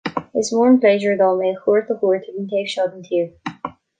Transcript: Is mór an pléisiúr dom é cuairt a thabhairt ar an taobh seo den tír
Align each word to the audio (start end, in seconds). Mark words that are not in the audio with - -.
Is 0.39 0.47
mór 0.53 0.69
an 0.69 0.79
pléisiúr 0.85 1.19
dom 1.19 1.43
é 1.49 1.51
cuairt 1.65 1.93
a 1.95 1.99
thabhairt 1.99 2.31
ar 2.33 2.39
an 2.39 2.49
taobh 2.55 2.73
seo 2.77 2.89
den 2.95 3.07
tír 3.11 3.73